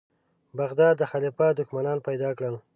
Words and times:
بغداد 0.57 0.95
د 0.99 1.03
خلیفه 1.11 1.47
دښمنان 1.59 1.97
پیدا 2.07 2.29
کړل. 2.37 2.55